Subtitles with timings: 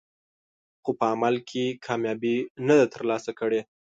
[0.83, 2.35] خو په عمل کې کامیابي
[2.67, 3.61] نه ده ترلاسه کړې.